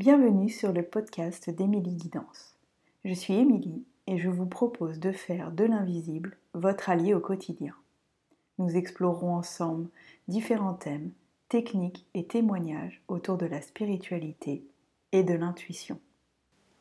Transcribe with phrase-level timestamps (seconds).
[0.00, 2.54] Bienvenue sur le podcast d'Émilie Guidance.
[3.04, 7.74] Je suis Émilie et je vous propose de faire de l'invisible votre allié au quotidien.
[8.56, 9.88] Nous explorerons ensemble
[10.26, 11.10] différents thèmes,
[11.50, 14.64] techniques et témoignages autour de la spiritualité
[15.12, 15.98] et de l'intuition.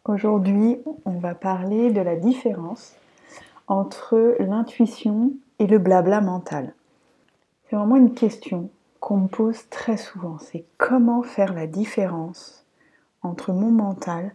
[0.06, 2.96] Aujourd'hui, on va parler de la différence
[3.68, 6.74] entre l'intuition et le blabla mental.
[7.66, 8.70] C'est vraiment une question
[9.02, 12.66] qu'on me pose très souvent, c'est comment faire la différence
[13.22, 14.34] entre mon mental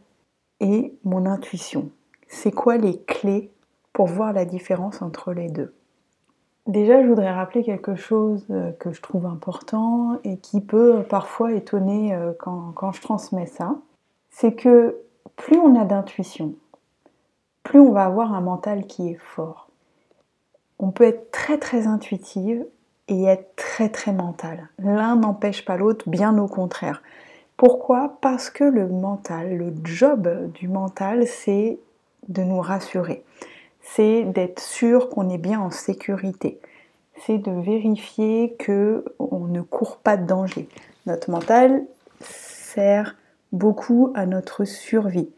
[0.61, 1.91] et mon intuition.
[2.29, 3.51] C'est quoi les clés
[3.93, 5.75] pour voir la différence entre les deux?
[6.67, 11.53] Déjà, je voudrais rappeler quelque chose euh, que je trouve important et qui peut parfois
[11.53, 13.77] étonner euh, quand, quand je transmets ça.
[14.31, 14.97] C'est que
[15.37, 16.55] plus on a d'intuition,
[17.63, 19.69] plus on va avoir un mental qui est fort.
[20.79, 22.65] On peut être très très intuitive
[23.09, 24.69] et être très très mental.
[24.79, 27.03] L'un n'empêche pas l'autre, bien au contraire.
[27.57, 28.19] Pourquoi?
[28.21, 31.79] Parce que le mental, le job du mental, c'est
[32.29, 33.25] de nous rassurer.
[33.81, 36.59] C'est d'être sûr qu'on est bien en sécurité.
[37.27, 40.69] C'est de vérifier que on ne court pas de danger.
[41.07, 41.85] Notre mental
[42.21, 43.17] sert
[43.53, 45.31] beaucoup à notre survie.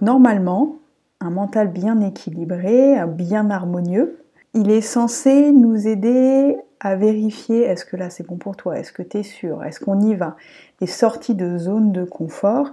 [0.00, 0.76] Normalement,
[1.20, 4.18] un mental bien équilibré, bien harmonieux,
[4.52, 8.92] il est censé nous aider à vérifier est-ce que là c'est bon pour toi, est-ce
[8.92, 10.36] que tu es sûr, est-ce qu'on y va?
[10.80, 12.72] Et sorti de zone de confort,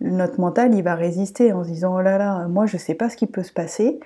[0.00, 3.08] notre mental il va résister en se disant oh là là, moi je sais pas
[3.08, 4.00] ce qui peut se passer,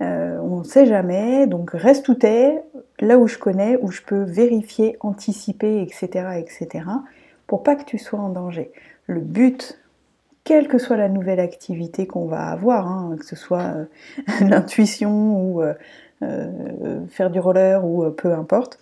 [0.00, 2.62] euh, on ne sait jamais, donc reste où t'es,
[3.00, 6.84] là où je connais, où je peux vérifier, anticiper, etc., etc.,
[7.46, 8.70] pour pas que tu sois en danger.
[9.06, 9.80] Le but,
[10.44, 13.84] quelle que soit la nouvelle activité qu'on va avoir, hein, que ce soit euh,
[14.48, 18.78] l'intuition ou euh, faire du roller ou peu importe,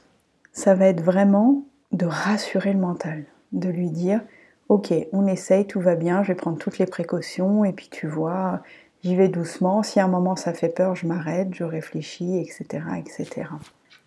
[0.57, 4.23] ça va être vraiment de rassurer le mental, de lui dire
[4.71, 8.09] ok, on essaye, tout va bien, je vais prendre toutes les précautions et puis tu
[8.09, 8.63] vois,
[9.05, 9.83] j'y vais doucement.
[9.83, 13.51] Si à un moment ça fait peur, je m'arrête, je réfléchis, etc., etc.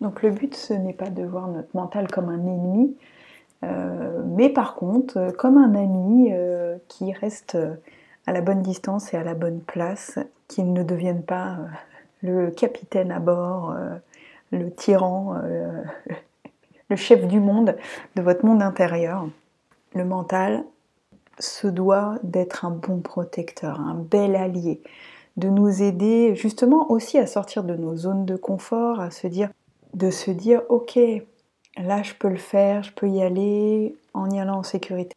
[0.00, 2.96] Donc le but, ce n'est pas de voir notre mental comme un ennemi,
[3.64, 7.56] euh, mais par contre euh, comme un ami euh, qui reste
[8.26, 10.18] à la bonne distance et à la bonne place,
[10.48, 11.58] qu'il ne devienne pas
[12.22, 13.74] le capitaine à bord,
[14.50, 15.36] le tyran,
[16.90, 17.76] le chef du monde,
[18.16, 19.26] de votre monde intérieur.
[19.94, 20.64] Le mental
[21.38, 24.82] se doit d'être un bon protecteur, un bel allié,
[25.36, 29.48] de nous aider justement aussi à sortir de nos zones de confort, à se dire,
[29.94, 30.10] de
[30.68, 30.98] ok,
[31.78, 35.14] là je peux le faire, je peux y aller en y allant en sécurité.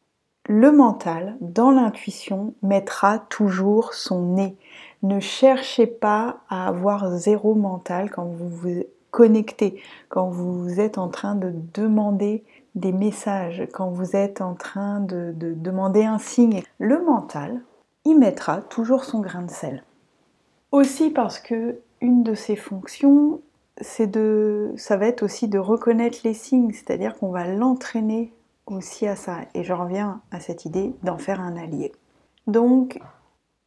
[0.47, 4.57] Le mental, dans l'intuition, mettra toujours son nez.
[5.01, 9.79] Ne cherchez pas à avoir zéro mental quand vous vous connecté,
[10.09, 12.43] quand vous êtes en train de demander
[12.73, 17.61] des messages, quand vous êtes en train de, demander un signe, le mental
[18.05, 19.83] y mettra toujours son grain de sel.
[20.71, 23.39] Aussi parce que une de ses fonctions,
[23.79, 28.33] c'est de, ça va être aussi de reconnaître les signes, c'est-à-dire qu'on va l'entraîner
[28.65, 29.41] aussi à ça.
[29.53, 31.91] Et je reviens à cette idée d'en faire un allié.
[32.47, 32.99] Donc,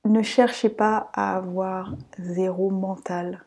[0.05, 3.46] ne cherchez pas à avoir zéro mental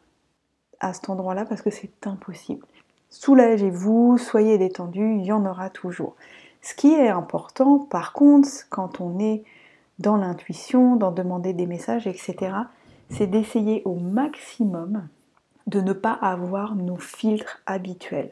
[0.80, 2.66] à cet endroit-là parce que c'est impossible.
[3.10, 6.16] Soulagez-vous, soyez détendu, il y en aura toujours.
[6.62, 9.44] Ce qui est important, par contre, quand on est
[9.98, 12.54] dans l'intuition, dans demander des messages, etc.,
[13.10, 15.08] c'est d'essayer au maximum
[15.68, 18.32] de ne pas avoir nos filtres habituels.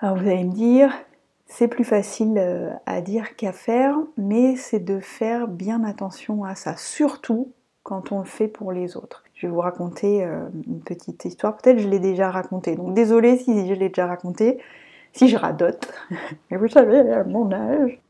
[0.00, 0.92] Alors vous allez me dire,
[1.46, 6.54] c'est plus facile euh, à dire qu'à faire, mais c'est de faire bien attention à
[6.54, 7.52] ça, surtout
[7.88, 11.56] quand on le fait pour les autres je vais vous raconter euh, une petite histoire.
[11.56, 12.74] Peut-être je l'ai déjà racontée.
[12.74, 14.58] Donc désolée si je l'ai déjà racontée,
[15.12, 15.88] si je radote.
[16.50, 18.00] Mais vous savez, à mon âge.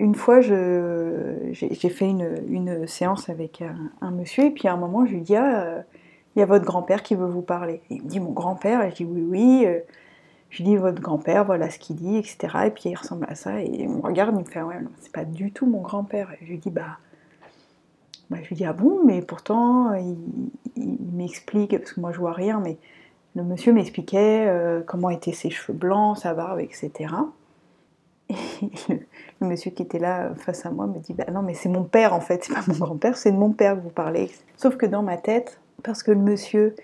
[0.00, 3.64] Une fois, j'ai fait une, séance avec
[4.00, 5.82] un, monsieur, et puis à un moment, je lui dis ah, euh,
[6.36, 7.82] il y a votre grand-père qui veut vous parler.
[7.90, 8.80] il me dit Mon grand-père?
[8.82, 9.64] Et je dis Oui, oui.
[9.66, 9.80] Euh.
[10.50, 12.38] Je lui dis Votre grand-père, voilà ce qu'il dit, etc.
[12.66, 13.60] Et puis il ressemble à ça.
[13.60, 16.30] Et il me regarde, il me fait Ouais, non, c'est pas du tout mon grand-père.
[16.40, 16.98] Et je lui dis Bah
[18.30, 20.16] bah, je lui dis ah bon, mais pourtant il,
[21.12, 22.78] m'explique, parce que moi je vois rien, mais
[23.34, 27.14] le monsieur m'expliquait euh, comment étaient ses cheveux blancs, sa barbe, etc.
[28.30, 28.34] Et
[29.40, 31.84] le, monsieur qui était là face à moi me dit bah non mais c'est mon
[31.84, 34.30] père en fait, c'est pas mon grand-père, c'est de mon père que vous parlez.
[34.56, 36.74] Sauf que dans ma tête, parce que le monsieur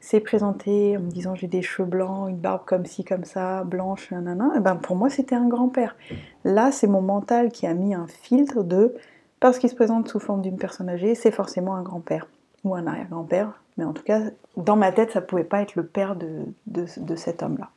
[0.00, 3.62] s'est présenté en me disant j'ai des cheveux blancs, une barbe comme ci, comme ça,
[3.64, 5.96] blanche, nanana, ben pour moi c'était un grand-père.
[6.44, 8.94] Là c'est mon mental qui a mis un filtre de
[9.40, 12.26] parce qu'il se présente sous forme d'une personne âgée, c'est forcément un grand-père
[12.64, 13.52] ou un arrière-grand-père.
[13.76, 14.22] Mais en tout cas,
[14.56, 17.70] dans ma tête, ça pouvait pas être le père de, cet homme-là.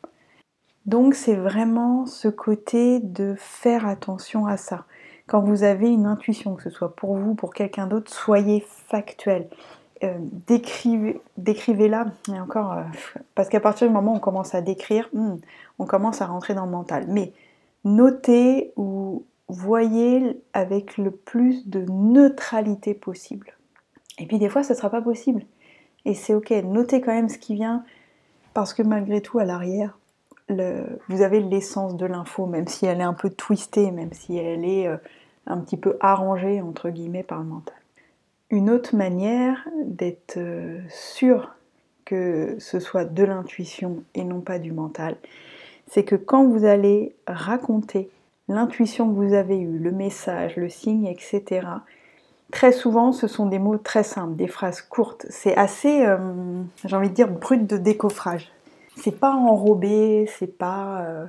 [0.87, 4.85] Donc c'est vraiment ce côté de faire attention à ça.
[5.27, 9.47] quand vous avez une intuition, que ce soit pour vous, pour quelqu'un d'autre, soyez factuel.
[10.03, 10.17] Euh,
[10.47, 12.81] décrivez, décrivez-la, et encore, euh,
[13.35, 15.35] parce qu'à partir du moment où on commence à décrire, hmm,
[15.77, 17.05] on commence à rentrer dans le mental.
[17.07, 17.33] Mais
[17.85, 23.53] notez ou voyez avec le plus de neutralité possible.
[24.17, 25.43] Et puis des fois, ce ne sera pas possible.
[26.05, 27.83] Et c'est ok, notez quand même ce qui vient,
[28.53, 29.97] parce que malgré tout, à l'arrière,
[30.49, 34.65] vous avez l'essence de l'info, même si elle est un peu twistée, même si elle
[34.65, 34.97] est euh,
[35.47, 37.75] un petit peu arrangée, entre guillemets, par le mental.
[38.49, 41.55] Une autre manière d'être euh, sûr
[42.03, 45.15] que ce soit de l'intuition et non pas du mental,
[45.87, 48.09] c'est que quand vous allez raconter
[48.51, 51.67] l'intuition que vous avez eue, le message, le signe, etc.,
[52.51, 55.25] très souvent ce sont des mots très simples, des phrases courtes.
[55.29, 56.17] C'est assez, euh,
[56.85, 58.51] j'ai envie de dire, brut de décoffrage.
[58.97, 61.01] C'est pas enrobé, c'est pas.
[61.01, 61.25] Euh,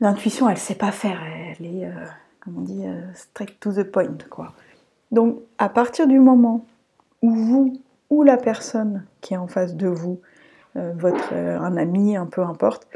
[0.00, 2.06] l'intuition, elle sait pas faire, elle est, euh,
[2.40, 2.84] comme on dit,
[3.14, 4.52] straight to the point, quoi.
[5.10, 6.64] Donc, à partir du moment
[7.22, 7.80] où vous
[8.10, 10.20] ou la personne qui est en face de vous,
[10.74, 12.86] votre un ami, un peu importe,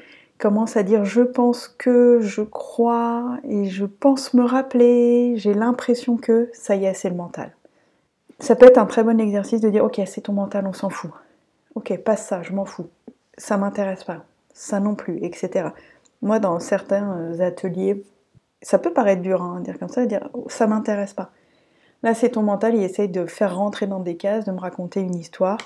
[0.45, 6.19] commence à dire je pense que, je crois et je pense me rappeler, j'ai l'impression
[6.19, 7.53] que, ça y est, c'est le mental.
[8.41, 10.91] Ça peut être un très bon exercice de dire ok, c'est ton mental, on s'en
[10.91, 11.11] fout.
[11.75, 12.91] Ok, passe ça, je m'en fous.
[13.39, 14.27] Ça m'intéresse pas.
[14.53, 15.69] Ça non plus, etc.
[16.21, 18.05] Moi, dans certains euh, ateliers,
[18.61, 21.31] ça peut paraître dur hein, dire comme ça, dire oh, ça m'intéresse pas.
[22.03, 25.01] Là, c'est ton mental, il essaye de faire rentrer dans des cases, de me raconter
[25.01, 25.57] une histoire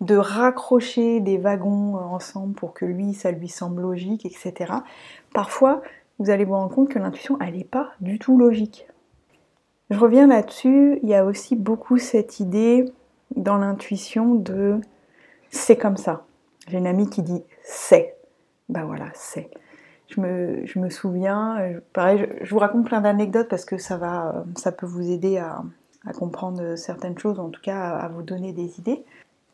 [0.00, 4.72] de raccrocher des wagons euh, ensemble pour que lui, ça lui semble logique, etc.
[5.34, 5.82] Parfois,
[6.18, 8.86] vous allez vous rendre compte que l'intuition, elle n'est pas du tout logique.
[9.90, 12.84] Je reviens là-dessus, il y a aussi beaucoup cette idée
[13.36, 14.80] dans l'intuition de
[15.50, 16.24] c'est comme ça.
[16.68, 18.16] J'ai une amie qui dit c'est.
[18.68, 19.50] Ben voilà, c'est.
[20.08, 24.42] Je me, souviens, euh, pareil, je, vous raconte plein d'anecdotes parce que ça, va, euh,
[24.56, 25.62] ça peut vous aider à,
[26.18, 29.04] comprendre certaines choses, en tout cas à vous donner des idées.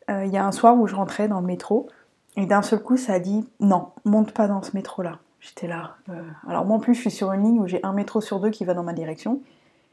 [0.09, 1.87] Euh, il y a un soir où je rentrais dans le métro
[2.37, 5.19] et d'un seul coup ça a dit non, monte pas dans ce métro là.
[5.39, 5.95] J'étais là.
[6.09, 8.39] Euh, alors moi en plus je suis sur une ligne où j'ai un métro sur
[8.39, 9.41] deux qui va dans ma direction.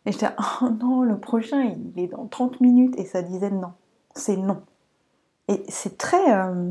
[0.05, 3.73] Et j'étais oh non, le prochain il est dans 30 minutes et ça disait non.
[4.15, 4.63] C'est non.
[5.49, 6.35] Et c'est très...
[6.35, 6.71] Euh,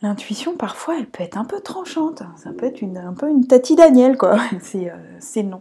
[0.00, 2.22] l'intuition parfois elle peut être un peu tranchante.
[2.36, 4.38] Ça peut être une, un peu une Tati Daniel quoi.
[4.60, 5.60] c'est non.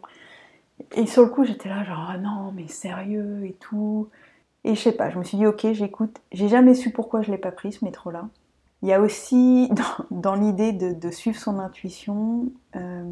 [0.96, 4.08] Et sur le coup j'étais là genre oh non mais sérieux et tout.
[4.64, 6.22] Et je sais pas, je me suis dit, ok, j'écoute.
[6.32, 8.30] J'ai jamais su pourquoi je l'ai pas pris ce métro-là.
[8.82, 9.70] Il y a aussi
[10.12, 13.04] dans, l'idée de, suivre son intuition, euh,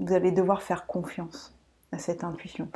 [0.00, 1.54] vous allez devoir faire confiance
[1.92, 2.68] à cette intuition,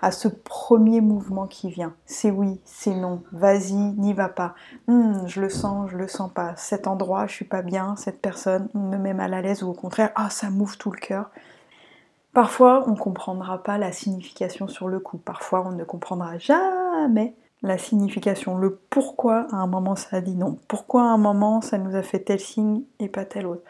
[0.00, 1.94] à ce premier mouvement qui vient.
[2.06, 4.54] C'est oui, c'est non, vas-y, n'y va pas.
[4.86, 6.54] Hmm, je le sens, je le sens pas.
[6.56, 9.74] Cet endroit, je suis pas bien, cette personne me met mal à l'aise ou au
[9.74, 11.30] contraire, ah, ça m'ouvre tout le cœur.
[12.32, 15.18] Parfois, on ne comprendra pas la signification sur le coup.
[15.18, 20.34] Parfois, on ne comprendra jamais la signification, le pourquoi à un moment ça a dit
[20.34, 23.62] non, pourquoi à un moment ça nous a fait tel signe et pas tel autre.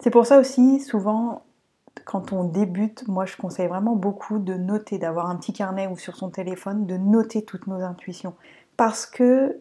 [0.00, 1.42] C'est pour ça aussi, souvent,
[2.04, 5.96] quand on débute, moi je conseille vraiment beaucoup de noter, d'avoir un petit carnet ou
[5.96, 8.34] sur son téléphone, de noter toutes nos intuitions.
[8.76, 9.60] Parce que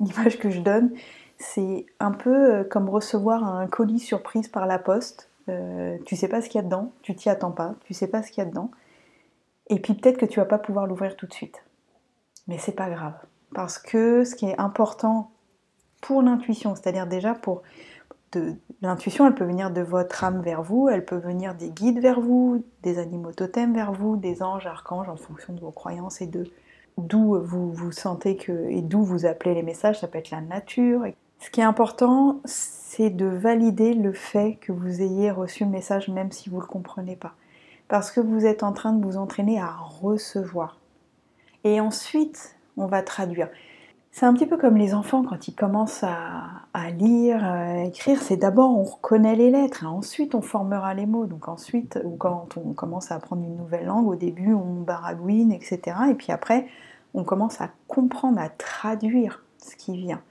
[0.00, 0.90] l'image que je donne,
[1.38, 5.30] c'est un peu euh, comme recevoir un colis surprise par la poste.
[5.48, 8.08] Euh, tu sais pas ce qu'il y a dedans, tu t'y attends pas, tu sais
[8.08, 8.70] pas ce qu'il y a dedans.
[9.68, 11.62] Et puis peut-être que tu vas pas pouvoir l'ouvrir tout de suite.
[12.48, 13.14] Mais c'est pas grave.
[13.54, 15.30] Parce que ce qui est important
[16.00, 17.62] pour l'intuition, c'est-à-dire déjà pour
[18.82, 22.20] l'intuition, elle peut venir de votre âme vers vous, elle peut venir des guides vers
[22.20, 26.26] vous, des animaux totems vers vous, des anges, archanges en fonction de vos croyances et
[26.26, 26.44] de
[26.98, 30.40] d'où vous vous sentez que et d'où vous appelez les messages, ça peut être la
[30.40, 31.04] nature.
[31.38, 36.08] Ce qui est important, c'est de valider le fait que vous ayez reçu le message
[36.08, 37.34] même si vous ne le comprenez pas.
[37.86, 40.78] Parce que vous êtes en train de vous entraîner à recevoir.
[41.68, 43.50] Et ensuite, on va traduire.
[44.10, 48.38] C'est un petit peu comme les enfants quand ils commencent à, lire, à écrire, c'est
[48.38, 51.26] d'abord on reconnaît les lettres, ensuite on formera les mots.
[51.26, 55.52] Donc ensuite, ou quand on commence à apprendre une nouvelle langue, au début on baragouine,
[55.52, 55.80] etc.
[56.10, 56.66] Et puis après,
[57.12, 60.22] on commence à comprendre, à traduire ce qui vient.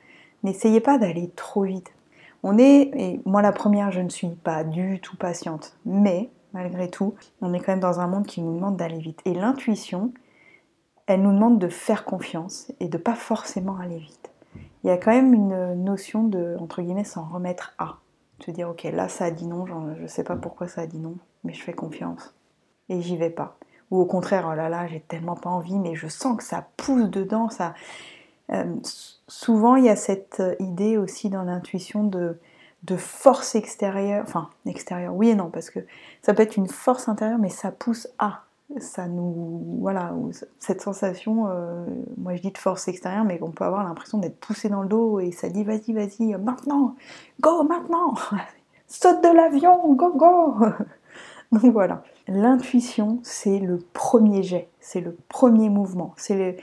[0.42, 1.94] N'essayez pas d'aller trop vite.
[2.42, 6.90] On est, et moi la première, je ne suis pas du tout patiente, mais malgré
[6.90, 9.22] tout, on est quand même dans un monde qui nous demande d'aller vite.
[9.26, 10.12] Et l'intuition,
[11.08, 14.30] elle nous demande de faire confiance et de pas forcément aller vite.
[14.84, 17.98] Il y a quand même une notion de, entre guillemets, s'en remettre à.
[18.46, 20.86] Se dire, ok, là ça a dit non, je ne sais pas pourquoi ça a
[20.86, 22.36] dit non, mais je fais confiance.
[22.88, 23.58] Et j'y vais pas.
[23.90, 26.68] Ou au contraire, oh là là, j'ai tellement pas envie, mais je sens que ça
[26.78, 27.50] pousse dedans.
[27.50, 27.74] Ça...
[28.52, 28.76] Euh,
[29.28, 32.38] souvent, il y a cette idée aussi dans l'intuition de,
[32.84, 35.80] de force extérieure, enfin extérieure, oui et non, parce que
[36.22, 38.44] ça peut être une force intérieure, mais ça pousse à
[38.80, 39.78] ça nous.
[39.80, 40.14] Voilà,
[40.60, 41.86] cette sensation, euh,
[42.18, 44.90] moi je dis de force extérieure, mais on peut avoir l'impression d'être poussé dans le
[44.90, 46.96] dos et ça dit vas-y, vas-y, maintenant,
[47.42, 48.14] go maintenant,
[48.88, 50.56] saute de l'avion, go, go
[51.54, 56.58] Donc voilà, l'intuition, c'est le premier jet, c'est le premier mouvement, c'est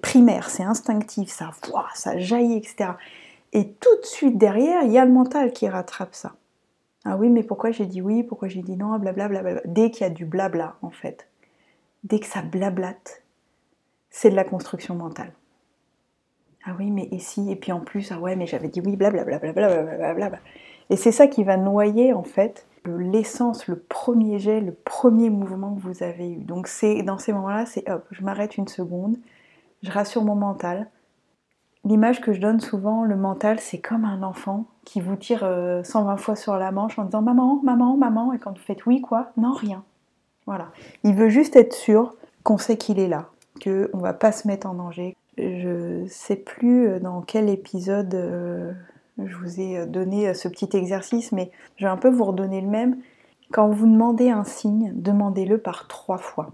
[0.00, 2.92] primaire, c'est instinctif, ça voit, ça jaillit, etc.
[3.52, 6.34] Et tout de suite derrière, il y a le mental qui rattrape ça.
[7.04, 9.40] Ah oui, mais pourquoi j'ai dit oui, pourquoi j'ai dit non, blablabla.
[9.40, 9.62] Bla bla.
[9.64, 11.26] Dès qu'il y a du blabla, en fait,
[12.04, 13.22] dès que ça blablate,
[14.10, 15.32] c'est de la construction mentale.
[16.64, 18.96] Ah oui, mais et si, et puis en plus, ah ouais, mais j'avais dit oui,
[18.96, 20.14] blablabla.
[20.14, 20.30] Bla
[20.90, 25.74] et c'est ça qui va noyer, en fait, l'essence, le premier jet, le premier mouvement
[25.74, 26.44] que vous avez eu.
[26.44, 29.16] Donc c'est dans ces moments-là, c'est hop, je m'arrête une seconde,
[29.82, 30.90] je rassure mon mental,
[31.84, 35.46] L'image que je donne souvent, le mental, c'est comme un enfant qui vous tire 120
[35.46, 39.00] euh, fois sur la manche en disant maman, maman, maman, et quand vous faites oui,
[39.00, 39.30] quoi?
[39.38, 39.82] Non, rien.
[40.46, 40.68] Voilà.
[41.04, 43.28] Il veut juste être sûr qu'on sait qu'il est là,
[43.62, 45.16] qu'on ne va pas se mettre en danger.
[45.38, 48.72] Je sais plus euh, dans quel épisode euh,
[49.24, 52.68] je vous ai donné ce petit exercice, mais je vais un peu vous redonner le
[52.68, 52.98] même.
[53.52, 56.50] Quand vous demandez un signe, demandez-le par trois fois.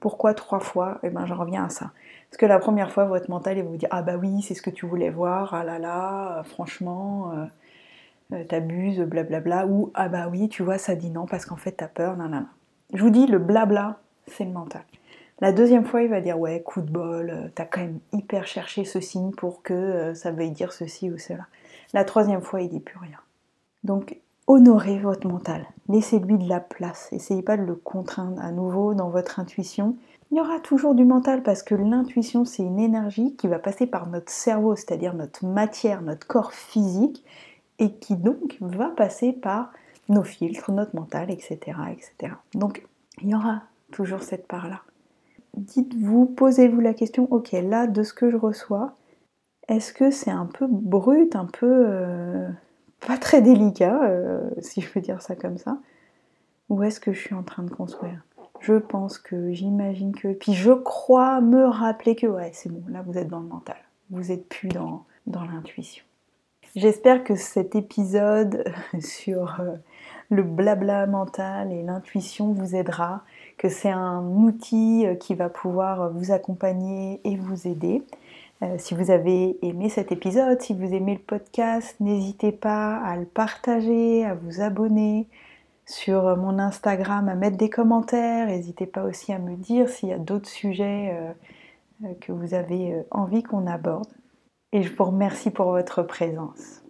[0.00, 0.98] Pourquoi trois fois?
[1.02, 1.92] Eh bien, j'en reviens à ça.
[2.30, 4.60] Parce que la première fois, votre mental, il vous dire Ah bah oui, c'est ce
[4.60, 7.46] que tu voulais voir, ah là là, franchement, euh,
[8.36, 9.66] euh, t'abuses, blablabla.
[9.66, 12.46] Ou Ah bah oui, tu vois, ça dit non parce qu'en fait, t'as peur, nanana.
[12.92, 14.82] Je vous dis, le blabla, c'est le mental.
[15.40, 18.46] La deuxième fois, il va dire Ouais, coup de bol, euh, t'as quand même hyper
[18.46, 21.46] cherché ce signe pour que ça veuille dire ceci ou cela.
[21.92, 23.18] La troisième fois, il dit plus rien.
[23.84, 25.66] Donc, honorez votre mental.
[25.88, 27.08] Laissez-lui de la place.
[27.12, 29.96] Essayez pas de le contraindre à nouveau dans votre intuition.
[30.30, 33.86] Il y aura toujours du mental parce que l'intuition, c'est une énergie qui va passer
[33.86, 37.24] par notre cerveau, c'est-à-dire notre matière, notre corps physique,
[37.78, 39.72] et qui donc va passer par
[40.08, 41.58] nos filtres, notre mental, etc.
[41.92, 42.34] etc.
[42.54, 42.86] Donc,
[43.22, 44.82] il y aura toujours cette part-là.
[45.54, 48.94] Dites-vous, posez-vous la question, ok, là, de ce que je reçois,
[49.68, 52.48] est-ce que c'est un peu brut, un peu euh,
[53.06, 55.78] pas très délicat, euh, si je peux dire ça comme ça,
[56.68, 58.24] ou est-ce que je suis en train de construire?
[58.60, 60.32] Je pense que, j'imagine que.
[60.32, 63.76] Puis je crois me rappeler que, ouais, c'est bon, là vous êtes dans le mental.
[64.10, 66.04] Vous êtes plus dans, dans l'intuition.
[66.76, 68.64] J'espère que cet épisode
[69.00, 69.76] sur euh,
[70.30, 73.22] le blabla mental et l'intuition vous aidera,
[73.58, 78.02] que c'est un outil euh, qui va pouvoir vous accompagner et vous aider.
[78.62, 83.16] Euh, si vous avez aimé cet épisode, si vous aimez le podcast, n'hésitez pas à
[83.16, 85.26] le partager, à vous abonner,
[85.86, 88.48] sur mon Instagram à mettre des commentaires.
[88.48, 91.32] N'hésitez pas aussi à me dire s'il y a d'autres sujets euh,
[92.04, 94.08] euh, que vous avez euh, envie qu'on aborde.
[94.72, 96.85] Et je vous remercie pour votre présence.